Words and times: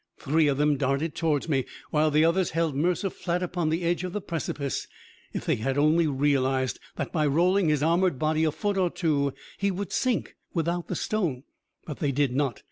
Three 0.17 0.47
of 0.47 0.57
them 0.57 0.77
darted 0.77 1.13
towards 1.13 1.47
me, 1.47 1.63
while 1.91 2.09
the 2.09 2.25
others 2.25 2.49
held 2.57 2.75
Mercer 2.75 3.11
flat 3.11 3.43
upon 3.43 3.69
the 3.69 3.83
edge 3.83 4.03
of 4.03 4.13
the 4.13 4.19
precipice. 4.19 4.87
If 5.31 5.45
they 5.45 5.57
had 5.57 5.77
only 5.77 6.07
realized 6.07 6.79
that 6.95 7.11
by 7.11 7.27
rolling 7.27 7.69
his 7.69 7.83
armored 7.83 8.17
body 8.17 8.43
a 8.43 8.51
foot 8.51 8.77
or 8.79 8.89
two, 8.89 9.31
he 9.59 9.69
would 9.69 9.91
sink... 9.91 10.33
without 10.55 10.87
the 10.87 10.95
stone.... 10.95 11.43
But 11.85 11.99
they 11.99 12.11
did 12.11 12.35
not. 12.35 12.59